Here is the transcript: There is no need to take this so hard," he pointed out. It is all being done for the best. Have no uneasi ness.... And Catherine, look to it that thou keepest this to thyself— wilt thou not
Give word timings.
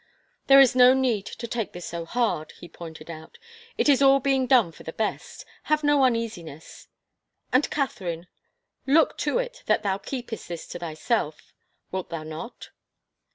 There 0.47 0.59
is 0.59 0.73
no 0.75 0.95
need 0.95 1.27
to 1.27 1.45
take 1.47 1.73
this 1.73 1.85
so 1.85 2.05
hard," 2.05 2.53
he 2.53 2.67
pointed 2.67 3.11
out. 3.11 3.37
It 3.77 3.87
is 3.87 4.01
all 4.01 4.19
being 4.19 4.47
done 4.47 4.71
for 4.71 4.81
the 4.81 4.91
best. 4.93 5.45
Have 5.65 5.83
no 5.83 6.03
uneasi 6.03 6.41
ness.... 6.43 6.87
And 7.53 7.69
Catherine, 7.69 8.25
look 8.87 9.15
to 9.19 9.37
it 9.37 9.61
that 9.67 9.83
thou 9.83 9.99
keepest 9.99 10.47
this 10.47 10.65
to 10.69 10.79
thyself— 10.79 11.53
wilt 11.91 12.09
thou 12.09 12.23
not 12.23 12.69